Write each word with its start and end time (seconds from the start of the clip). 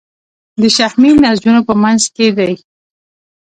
د 0.61 0.63
شحمي 0.75 1.11
نسجونو 1.23 1.61
په 1.67 1.73
منځ 1.83 2.01
کې 2.15 2.27
دي. 2.37 2.53